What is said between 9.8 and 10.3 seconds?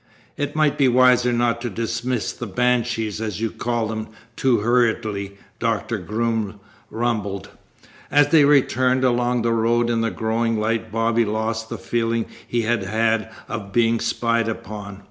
in the